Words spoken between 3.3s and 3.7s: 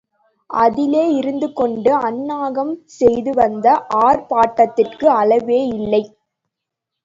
வந்த